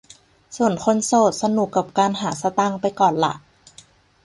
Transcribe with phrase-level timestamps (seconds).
[0.55, 3.33] ส่วนคนโสดสนุกกับการหาสตางค์ไปก่อนล่ะ